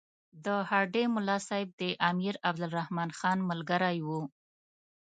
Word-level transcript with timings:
د 0.45 0.47
هډې 0.69 1.03
ملاصاحب 1.15 1.69
د 1.81 1.83
امیر 2.09 2.35
عبدالرحمن 2.49 3.09
خان 3.19 3.37
ملګری 3.49 3.97
وو. 4.07 4.21